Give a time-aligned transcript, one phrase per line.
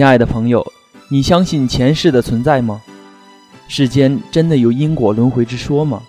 [0.00, 0.66] 亲爱的朋友，
[1.08, 2.80] 你相信前世的存在吗？
[3.68, 6.00] 世间真的有因果轮回之说吗？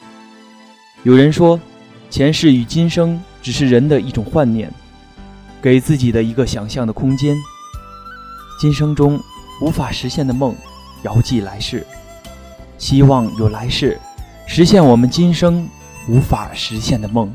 [1.04, 1.60] 有人说，
[2.09, 4.73] 前世与今生只是人的一种幻念，
[5.62, 7.36] 给自己的一个想象的空间。
[8.62, 9.20] 今生中
[9.62, 10.55] 无法实现的梦，
[11.03, 11.86] 遥寄来世，
[12.78, 14.00] 希望有来世
[14.48, 15.67] 实现我们今生
[16.08, 17.30] 无法实现的梦。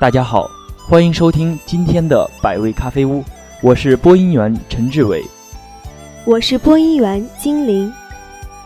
[0.00, 0.48] 大家好，
[0.88, 3.24] 欢迎收听今天的百味咖啡屋。
[3.62, 5.24] 我是播音员陈志伟，
[6.26, 7.90] 我是播音员金玲。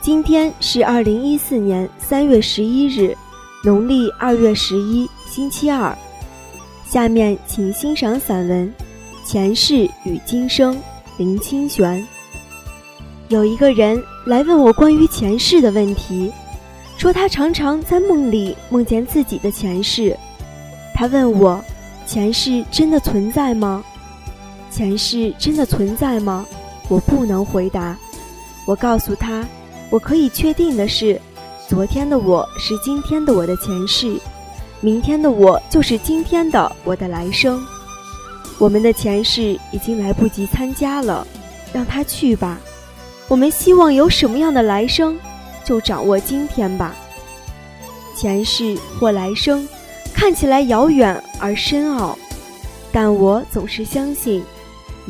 [0.01, 3.17] 今天是二零一四年三月十一日，
[3.63, 5.97] 农历二月十一，星期二。
[6.85, 8.69] 下面请欣赏散文
[9.31, 10.75] 《前世与今生》，
[11.19, 12.05] 林清玄。
[13.29, 16.33] 有一个人来问我关于前世的问题，
[16.99, 20.17] 说他常常在梦里梦见自己的前世。
[20.93, 21.65] 他问我，
[22.07, 23.85] 前世真的存在吗？
[24.71, 26.47] 前世真的存在吗？
[26.89, 27.97] 我不能回答。
[28.67, 29.45] 我告诉他，
[29.91, 31.21] 我可以确定的是，
[31.69, 34.17] 昨天的我是今天的我的前世，
[34.81, 37.61] 明天的我就是今天的我的来生。
[38.59, 41.27] 我们的前世已经来不及参加了，
[41.73, 42.59] 让他去吧。
[43.27, 45.19] 我们希望有什么样的来生，
[45.65, 46.95] 就掌握今天吧。
[48.17, 49.67] 前世或来生，
[50.13, 52.19] 看起来遥远而深奥，
[52.93, 54.45] 但我总是相信。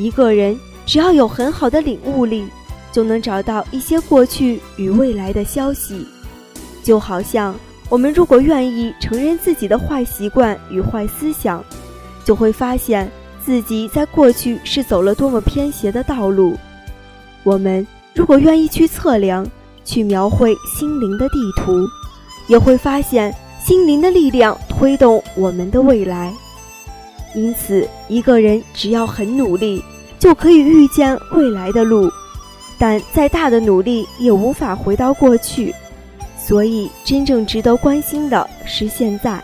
[0.01, 2.47] 一个人只要有很好的领悟力，
[2.91, 6.07] 就能找到一些过去与未来的消息。
[6.83, 7.55] 就好像
[7.91, 11.63] 我们如果愿意承认自己的坏习惯与坏思想，
[12.25, 13.11] 就会发现
[13.45, 16.57] 自己在过去是走了多么偏斜的道路。
[17.43, 19.47] 我们如果愿意去测量、
[19.85, 21.87] 去描绘心灵的地图，
[22.49, 26.33] 也会发现心灵的力量推动我们的未来。
[27.35, 29.85] 因此，一个人只要很努力，
[30.21, 32.09] 就可以预见未来的路；
[32.79, 35.75] 但再大的努力也无法回到过去。
[36.39, 39.43] 所以，真正值得关心的是现在。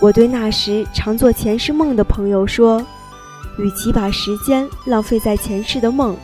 [0.00, 2.84] 我对那时常做前世梦的朋友说
[3.58, 6.16] ：“与其把时间浪费在前世的梦，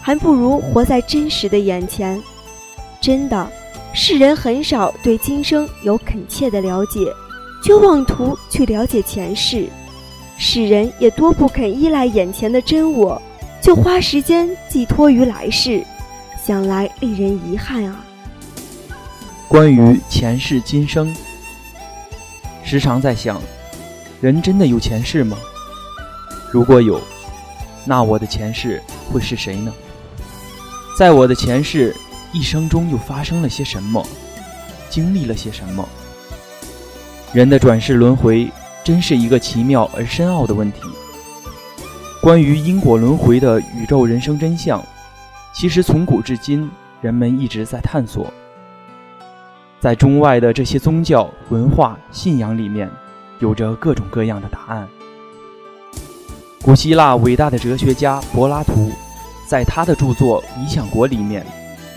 [0.00, 2.20] 还不如活在真实的眼前。”
[3.00, 3.46] 真的，
[3.92, 7.12] 世人很少对今生有恳切的了解，
[7.62, 9.68] 却妄图去了解前世。
[10.42, 13.20] 世人也多不肯依赖眼前的真我，
[13.60, 15.84] 就花时间寄托于来世，
[16.42, 18.02] 想来令人遗憾啊。
[19.46, 21.14] 关于前世今生，
[22.64, 23.38] 时常在想，
[24.22, 25.36] 人真的有前世吗？
[26.50, 26.98] 如果有，
[27.84, 29.70] 那我的前世会是谁呢？
[30.98, 31.94] 在我的前世
[32.32, 34.02] 一生中又发生了些什么？
[34.88, 35.86] 经历了些什么？
[37.34, 38.50] 人的转世轮回。
[38.84, 40.80] 真是一个奇妙而深奥的问题。
[42.22, 44.84] 关于因果轮回的宇宙人生真相，
[45.54, 46.70] 其实从古至今，
[47.00, 48.32] 人们一直在探索。
[49.80, 52.90] 在中外的这些宗教、文化、信仰里面，
[53.38, 54.86] 有着各种各样的答案。
[56.62, 58.92] 古希腊伟大的哲学家柏拉图，
[59.48, 61.46] 在他的著作《理想国》里面，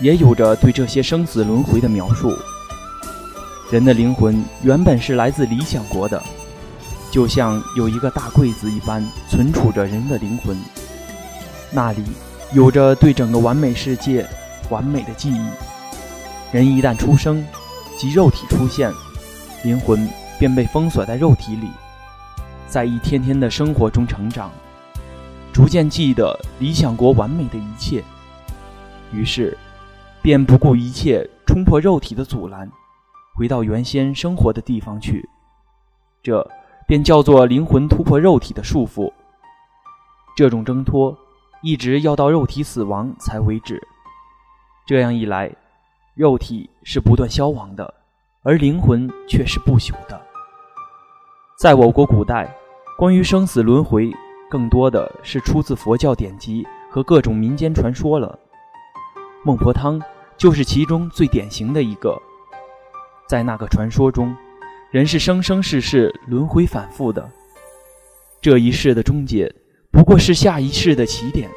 [0.00, 2.34] 也有着对这些生死轮回的描述。
[3.70, 6.22] 人的灵魂原本是来自理想国的。
[7.14, 10.58] 就像有一个大柜子一般存储着人的灵魂，
[11.70, 12.02] 那里
[12.52, 14.28] 有着对整个完美世界
[14.68, 15.46] 完美的记忆。
[16.50, 17.46] 人一旦出生，
[17.96, 18.92] 即肉体出现，
[19.62, 20.08] 灵魂
[20.40, 21.68] 便被封锁在肉体里，
[22.66, 24.50] 在一天天的生活中成长，
[25.52, 28.02] 逐渐记得理想国完美的一切，
[29.12, 29.56] 于是
[30.20, 32.68] 便不顾一切冲破肉体的阻拦，
[33.36, 35.24] 回到原先生活的地方去。
[36.20, 36.44] 这。
[36.86, 39.12] 便叫做灵魂突破肉体的束缚。
[40.36, 41.16] 这种挣脱，
[41.62, 43.80] 一直要到肉体死亡才为止。
[44.86, 45.50] 这样一来，
[46.14, 47.94] 肉体是不断消亡的，
[48.42, 50.20] 而灵魂却是不朽的。
[51.58, 52.54] 在我国古代，
[52.98, 54.12] 关于生死轮回，
[54.50, 58.38] 更多的是出自佛教典籍和各种民间传说了。
[59.44, 60.02] 孟婆汤
[60.36, 62.20] 就是其中最典型的一个。
[63.26, 64.36] 在那个传说中。
[64.94, 67.28] 人是生生世世轮回反复的，
[68.40, 69.52] 这一世的终结
[69.90, 71.50] 不过是下一世的起点。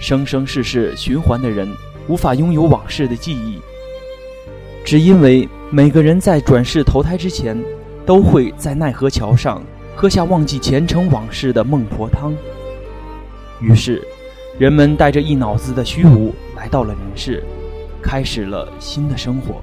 [0.00, 1.68] 生生世世循环的人
[2.06, 3.58] 无法拥有往事的记忆，
[4.84, 7.60] 只因为每个人在转世投胎之前，
[8.06, 9.60] 都会在奈何桥上
[9.96, 12.32] 喝下忘记前尘往事的孟婆汤。
[13.60, 14.00] 于是，
[14.56, 17.42] 人们带着一脑子的虚无来到了人世，
[18.00, 19.60] 开始了新的生活。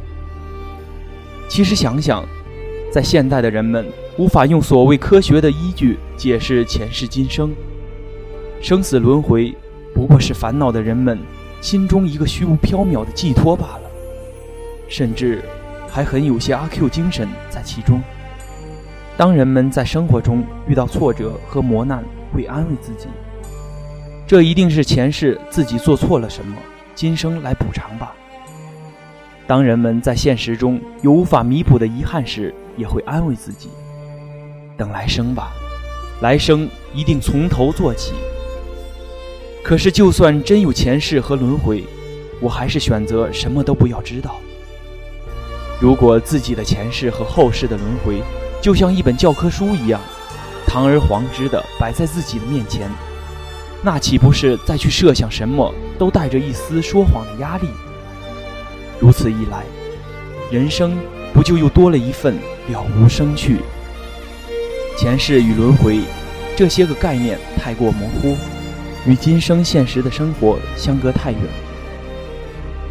[1.48, 2.28] 其实想想。
[2.92, 3.86] 在现代的人们
[4.18, 7.54] 无法用所谓科学的依据解释前世今生、
[8.62, 9.56] 生死轮回，
[9.94, 11.20] 不过是烦恼的人们
[11.62, 13.82] 心中一个虚无缥缈的寄托罢了，
[14.88, 15.44] 甚至
[15.88, 18.02] 还很有些阿 Q 精神在其中。
[19.16, 22.04] 当人们在生活中遇到挫折和磨难，
[22.34, 23.08] 会安慰自己：
[24.26, 26.56] 这一定是前世自己做错了什么，
[26.96, 28.16] 今生来补偿吧。
[29.50, 33.68] 当人们在现实中有无法弥补的遗憾时，也会安慰自己：
[34.78, 35.52] 等来生吧，
[36.22, 38.14] 来生一定从头做起。
[39.64, 41.84] 可是，就算真有前世和轮回，
[42.40, 44.36] 我还是选择什么都不要知道。
[45.82, 48.22] 如果自己的前世和后世的轮回
[48.62, 50.00] 就像一本教科书一样，
[50.68, 52.88] 堂而皇之的摆在自己的面前，
[53.84, 57.68] 那岂不是再去设想什么都带着一丝说谎的压力？
[59.00, 59.64] 如此一来，
[60.52, 60.98] 人生
[61.34, 62.36] 不就又多了一份
[62.68, 63.60] 了无生趣？
[64.98, 66.02] 前世与轮回
[66.58, 68.36] 这些个概念太过模糊，
[69.06, 71.40] 与今生现实的生活相隔太远。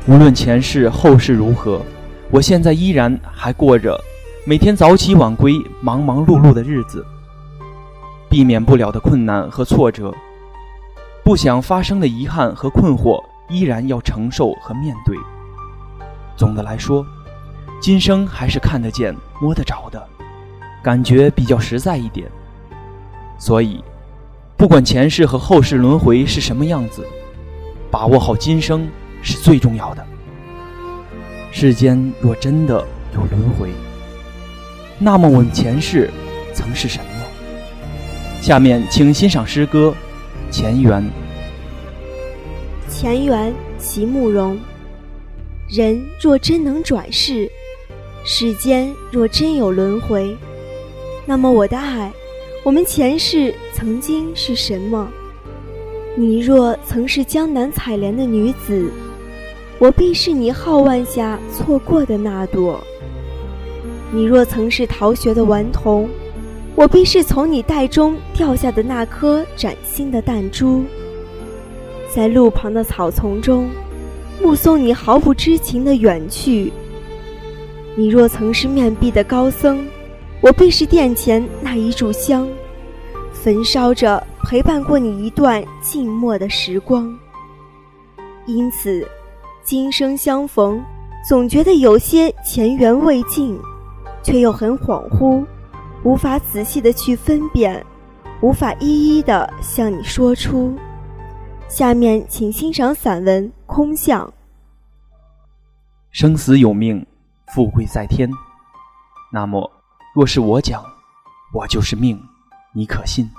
[0.06, 1.82] 无论前世后世如何，
[2.30, 3.94] 我现在依然还过着
[4.46, 7.04] 每天早起晚归、忙忙碌碌的日子。
[8.30, 10.14] 避免不了的困难和挫折，
[11.22, 15.16] 不想发生的遗憾和困惑，依然要承受和面对。
[16.38, 17.04] 总的来说，
[17.82, 19.12] 今生还是看得见、
[19.42, 20.00] 摸得着的，
[20.82, 22.30] 感觉比较实在一点。
[23.38, 23.82] 所以，
[24.56, 27.04] 不管前世和后世轮回是什么样子，
[27.90, 28.88] 把握好今生
[29.20, 30.06] 是最重要的。
[31.50, 33.70] 世间若真的有轮回，
[34.96, 36.08] 那么我们前世
[36.54, 37.04] 曾是什么？
[38.40, 39.92] 下面请欣赏诗歌
[40.54, 41.02] 《前缘》。
[42.88, 44.56] 前缘，席慕容。
[45.68, 47.46] 人若真能转世，
[48.24, 50.34] 世间若真有轮回，
[51.26, 52.10] 那么我的爱，
[52.64, 55.06] 我们前世曾经是什么？
[56.16, 58.90] 你若曾是江南采莲的女子，
[59.78, 62.82] 我必是你皓腕下错过的那朵；
[64.10, 66.08] 你若曾是逃学的顽童，
[66.74, 70.82] 我必是从你袋中掉下的那颗崭新的弹珠。
[72.10, 73.68] 在路旁的草丛中。
[74.40, 76.72] 目送你毫不知情的远去。
[77.96, 79.84] 你若曾是面壁的高僧，
[80.40, 82.48] 我必是殿前那一炷香，
[83.32, 87.12] 焚烧着陪伴过你一段静默的时光。
[88.46, 89.06] 因此，
[89.64, 90.82] 今生相逢，
[91.28, 93.58] 总觉得有些前缘未尽，
[94.22, 95.44] 却又很恍惚，
[96.04, 97.84] 无法仔细的去分辨，
[98.40, 100.72] 无法一一的向你说出。
[101.68, 103.44] 下面请欣赏散文
[103.78, 104.26] 《空相》。
[106.10, 107.06] 生死有命，
[107.54, 108.28] 富贵在天。
[109.32, 109.70] 那么，
[110.16, 110.84] 若是我讲，
[111.54, 112.20] 我就是命，
[112.72, 113.30] 你可信？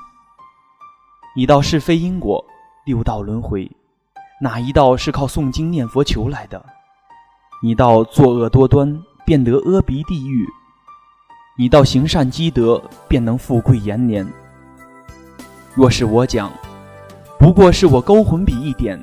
[1.36, 2.41] 一道是非因果，
[2.86, 3.69] 六道轮回，
[4.39, 6.65] 哪一道是靠诵经念佛求来的？
[7.62, 10.45] 你道作恶多端，便得阿鼻地狱；
[11.57, 14.25] 你道行善积德，便能富贵延年。
[15.75, 16.50] 若是我讲，
[17.38, 18.98] 不过是我勾魂笔一点，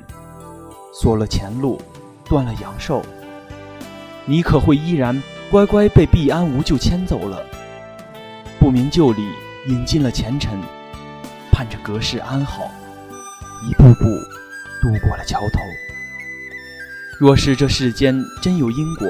[0.99, 1.79] 锁了前路，
[2.25, 3.03] 断了阳寿。
[4.25, 7.39] 你可会依然乖乖被毕安无咎牵走了？
[8.59, 9.21] 不明就里
[9.67, 10.59] 引进了前尘，
[11.51, 12.71] 盼着隔世安好，
[13.69, 14.05] 一步步
[14.81, 15.59] 渡过了桥头。
[17.19, 19.07] 若是这世间真有因果，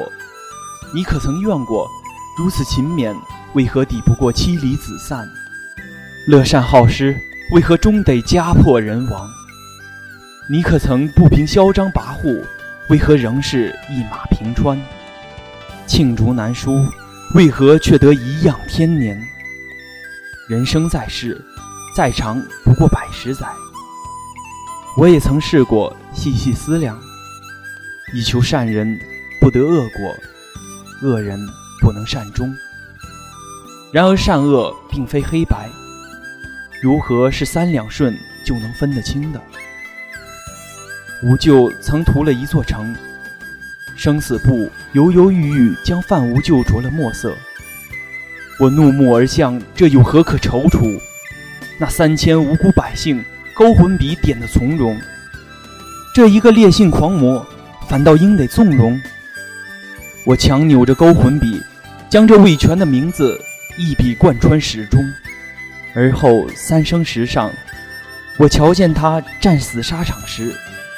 [0.94, 1.90] 你可曾怨过？
[2.38, 3.16] 如此勤勉，
[3.54, 5.26] 为何抵不过妻离子散？
[6.28, 7.16] 乐善好施，
[7.54, 9.26] 为何终得家破人亡？
[10.50, 12.42] 你可曾不平嚣张跋扈？
[12.90, 14.82] 为何仍是一马平川？
[15.86, 16.86] 罄竹难书，
[17.34, 19.22] 为何却得颐养天年？
[20.48, 21.38] 人生在世，
[21.94, 23.46] 再长不过百十载。
[24.96, 26.98] 我也曾试过细细思量，
[28.14, 28.98] 以求善人
[29.42, 30.16] 不得恶果，
[31.02, 31.38] 恶人
[31.82, 32.56] 不能善终。
[33.92, 35.70] 然而善恶并非黑白，
[36.82, 39.42] 如何是三两顺就能分得清的？
[41.24, 42.96] 吾舅曾屠了一座城。
[43.96, 47.36] 生死簿犹犹豫豫，将范无救着了墨色。
[48.60, 51.00] 我怒目而向，这有何可踌躇？
[51.80, 53.24] 那三千无辜百姓，
[53.56, 55.00] 勾魂笔点的从容。
[56.14, 57.46] 这一个烈性狂魔，
[57.88, 59.00] 反倒应得纵容。
[60.26, 61.60] 我强扭着勾魂笔，
[62.10, 63.40] 将这魏全的名字
[63.78, 65.04] 一笔贯穿始终。
[65.96, 67.52] 而后三生石上，
[68.38, 70.54] 我瞧见他战死沙场时。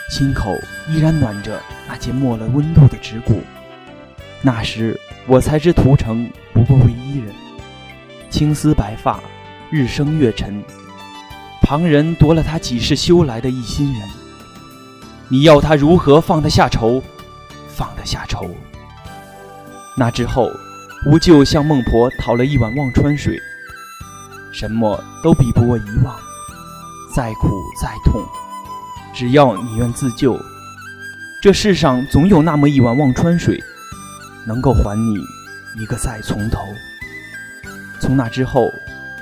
[0.09, 3.43] 心口依然暖着那件没了温度的指骨，
[4.41, 7.33] 那时我才知屠城不过为伊人，
[8.29, 9.19] 青丝白发，
[9.69, 10.63] 日升月沉，
[11.61, 14.09] 旁人夺了他几世修来的一心人。
[15.27, 17.03] 你要他如何放得下愁？
[17.67, 18.49] 放得下愁？
[19.95, 20.49] 那之后，
[21.05, 23.39] 吾就向孟婆讨了一碗忘川水，
[24.51, 26.15] 什么都比不过遗忘。
[27.15, 27.49] 再苦
[27.79, 28.23] 再痛，
[29.19, 30.41] 只要你愿自救，
[31.41, 33.61] 这世上总有那么一碗忘川水，
[34.45, 35.19] 能够还你
[35.75, 36.73] 一个再从头。
[37.99, 38.71] 从那之后，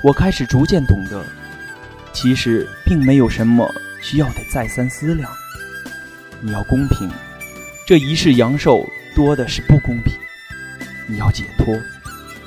[0.04, 1.20] 我开始逐渐懂得，
[2.12, 3.68] 其实并没有什么
[4.00, 5.28] 需要得再三思量。
[6.40, 7.10] 你要公平，
[7.84, 10.14] 这一世阳寿多的是不公平；
[11.08, 11.76] 你要解脱，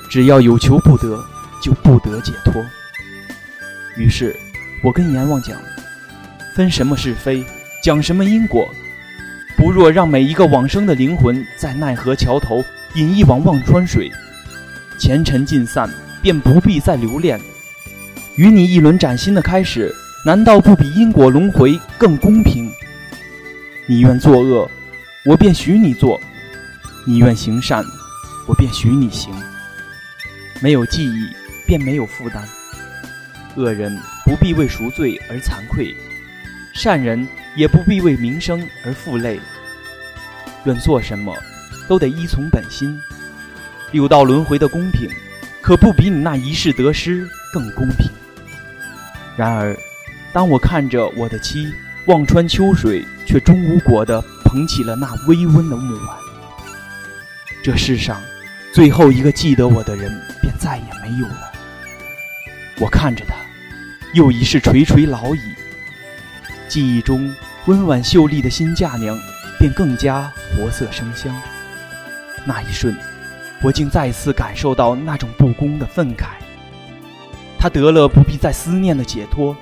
[0.09, 1.21] 只要有求不得，
[1.61, 2.65] 就不得解脱。
[3.97, 4.33] 于是，
[4.81, 5.61] 我跟阎王讲：
[6.53, 7.43] 分什么是非，
[7.81, 8.69] 讲什么因果，
[9.55, 12.63] 不若让每一个往生的灵魂在奈何桥头
[12.95, 14.11] 饮一碗忘川水，
[14.99, 15.89] 前尘尽散，
[16.21, 17.39] 便不必再留恋。
[18.35, 19.93] 与你一轮崭新的开始，
[20.25, 22.69] 难道不比因果轮回更公平？
[23.87, 24.69] 你愿作恶，
[25.25, 26.19] 我便许你做；
[27.05, 27.83] 你愿行善，
[28.47, 29.33] 我便许你行。
[30.59, 31.27] 没有记忆，
[31.65, 32.43] 便没有负担。
[33.55, 35.95] 恶人不必为赎罪而惭愧，
[36.73, 39.39] 善人也不必为名声而负累。
[40.65, 41.35] 愿做什么，
[41.87, 42.99] 都得依从本心。
[43.91, 45.09] 六道轮回的公平，
[45.61, 48.09] 可不比你那一世得失更公平。
[49.35, 49.77] 然而，
[50.31, 51.71] 当我看着我的妻。
[52.07, 56.17] 望穿秋水，却终无果地捧起了那微温的木碗。
[57.63, 58.19] 这世上
[58.73, 60.11] 最后一个记得我的人，
[60.41, 61.51] 便再也没有了。
[62.79, 63.35] 我看着他，
[64.15, 65.41] 又已是垂垂老矣。
[66.71, 67.29] 记忆中
[67.65, 69.19] 温婉秀丽的新嫁娘，
[69.59, 71.35] 便更加活色生香。
[72.45, 72.95] 那一瞬，
[73.61, 76.27] 我竟再次感受到那种不公的愤慨。
[77.59, 79.53] 他得了不必再思念的解脱，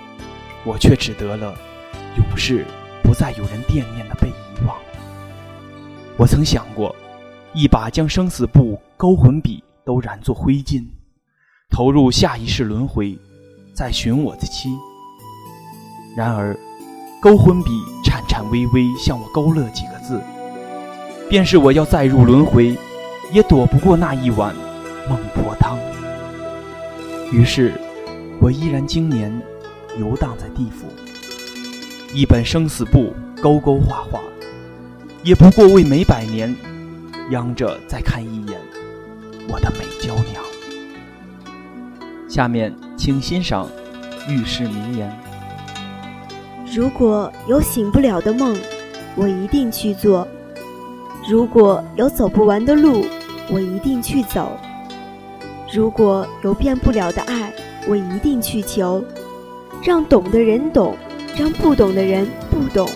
[0.63, 1.58] 我却只得了。
[2.16, 2.63] 永世
[3.01, 4.78] 不再有人惦念的被遗忘。
[6.16, 6.96] 我曾想过，
[7.56, 10.86] 一把将生死簿、勾魂笔都染作灰烬，
[11.72, 13.18] 投入下一世轮回，
[13.74, 14.70] 再寻我的妻。
[16.16, 16.56] 然而，
[17.22, 20.22] 勾魂笔颤颤巍巍向我勾勒几个字，
[21.30, 22.78] 便是我要再入轮回，
[23.32, 24.56] 也躲不过那一碗
[25.10, 25.78] 孟婆汤。
[27.30, 27.74] 于是，
[28.40, 29.30] 我依然经年
[30.00, 30.88] 游荡在地府。
[32.14, 34.22] 一本生死簿，勾勾画画，
[35.22, 36.56] 也不过为每百年，
[37.32, 38.58] 央着再看一眼
[39.50, 40.42] 我的美娇娘。
[42.30, 43.68] 下面请欣赏
[44.30, 45.12] 浴室名言：
[46.72, 48.58] 如果有醒不了的梦，
[49.16, 50.26] 我一定去做；
[51.28, 53.06] 如果有走不完的路，
[53.52, 54.52] 我一定去走；
[55.74, 57.52] 如果有变不了的爱，
[57.88, 59.04] 我一定去求。
[59.84, 60.96] 让懂的人懂。
[61.38, 62.90] 让不懂的人不懂，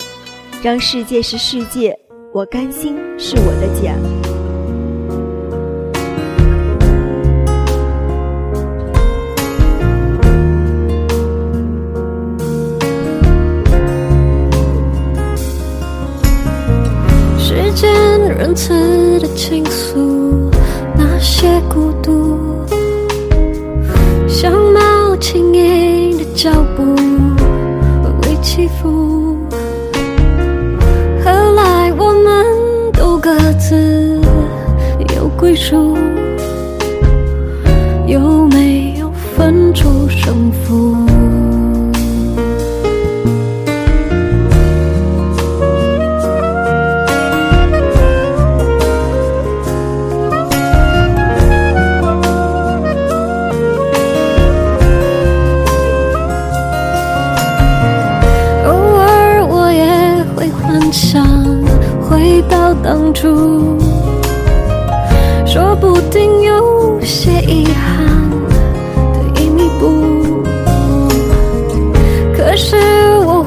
[0.62, 1.98] 让世界是世界，
[2.30, 4.33] 我甘心是我的家。
[18.36, 20.50] 仁慈的倾诉，
[20.96, 22.38] 那些孤独，
[24.26, 26.94] 像猫轻盈的脚步。
[28.46, 29.38] 起伏，
[31.24, 34.20] 何来我们都各自
[35.16, 35.96] 有归属？
[62.82, 63.78] 当初，
[65.46, 68.30] 说不定有些遗憾
[69.12, 70.42] 得以弥补。
[72.36, 72.76] 可是
[73.26, 73.42] 我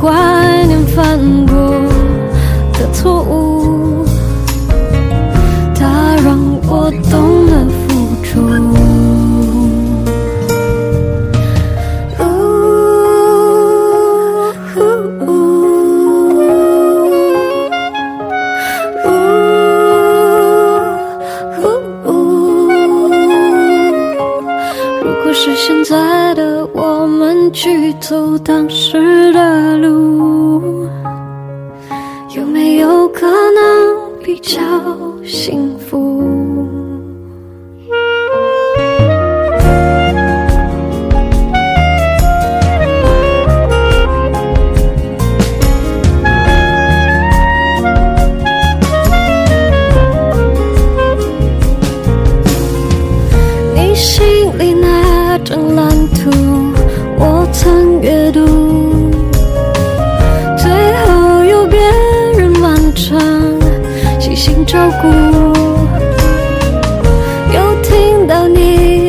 [27.52, 30.88] 去走当时的路，
[32.36, 34.60] 有没有可能比较
[35.24, 36.37] 幸福？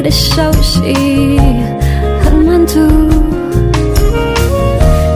[0.09, 0.81] 的消息
[2.23, 2.81] 很满足，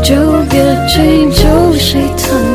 [0.02, 0.14] 就
[0.50, 0.62] 别
[0.94, 2.51] 追究谁疼。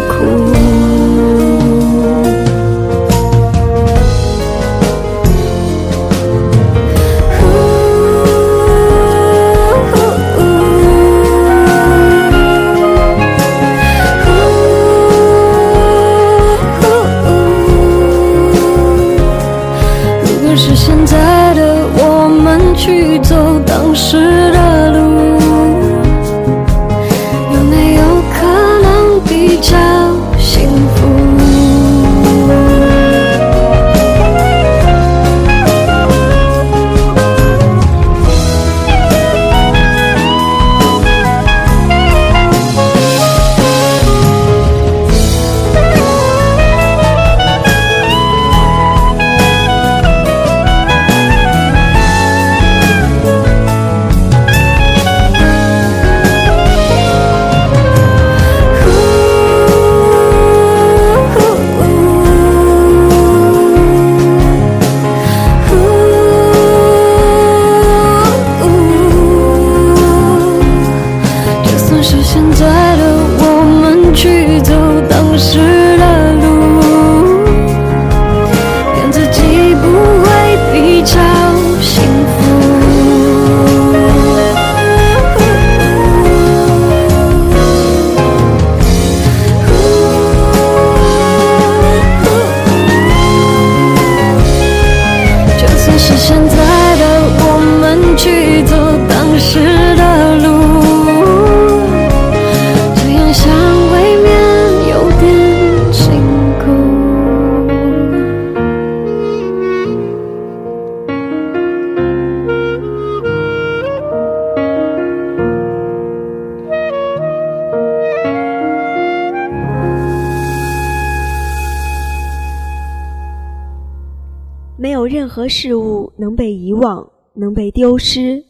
[124.88, 128.42] 没有任何事物能被遗忘，能被丢失，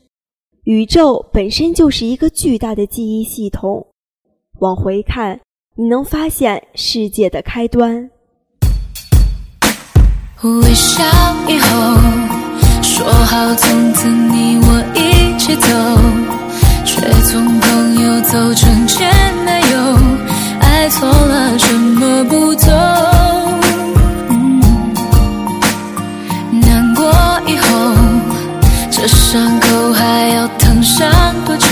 [0.66, 3.84] 宇宙本身就是一个巨大的记忆系统，
[4.60, 5.40] 往回看，
[5.76, 8.08] 你能发现世界的开端。
[10.44, 11.04] 微笑
[11.48, 11.98] 以后，
[12.84, 15.68] 说好从此你我一起走，
[16.86, 19.10] 却从朋友走成前
[19.44, 19.78] 男友。
[20.62, 22.24] 爱错了什么？
[22.26, 23.17] 不走。
[29.08, 31.10] 伤口还要疼上
[31.46, 31.68] 多久？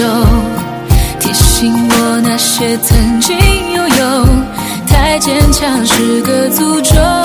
[1.20, 3.36] 提醒我那些曾经
[3.74, 4.26] 拥有
[4.88, 7.25] 太坚强是个诅咒。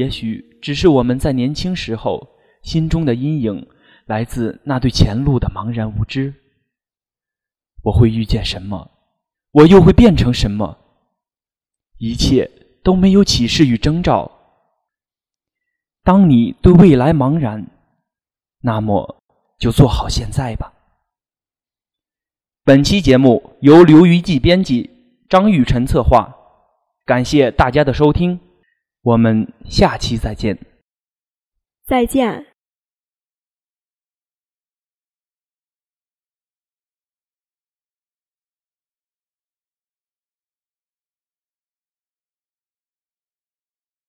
[0.00, 2.26] 也许只是我们在年轻时候
[2.62, 3.68] 心中的阴影，
[4.06, 6.32] 来自那对前路的茫然无知。
[7.82, 8.90] 我会遇见什么，
[9.50, 10.78] 我又会变成什么？
[11.98, 12.50] 一切
[12.82, 14.30] 都没有启示与征兆。
[16.02, 17.66] 当你对未来茫然，
[18.62, 19.22] 那么
[19.58, 20.72] 就做好现在吧。
[22.64, 24.88] 本期节目由刘余记编辑，
[25.28, 26.34] 张玉晨策划。
[27.04, 28.40] 感谢大家的收听，
[29.02, 30.58] 我们下期再见。
[31.86, 32.49] 再见。